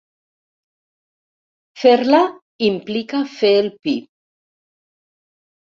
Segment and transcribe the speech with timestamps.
[1.83, 2.21] Fer-la
[2.71, 3.95] implica fer el pi.